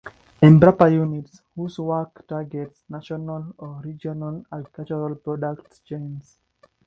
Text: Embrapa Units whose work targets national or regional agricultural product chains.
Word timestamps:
Embrapa 0.47 0.87
Units 0.89 1.43
whose 1.55 1.77
work 1.77 2.25
targets 2.27 2.83
national 2.89 3.53
or 3.59 3.81
regional 3.83 4.43
agricultural 4.51 5.13
product 5.13 5.79
chains. 5.85 6.39